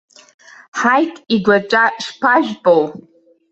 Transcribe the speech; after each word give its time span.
Ҳаит, 0.79 1.13
игәаҵәа 1.35 1.83
шԥажәпоу! 2.03 2.83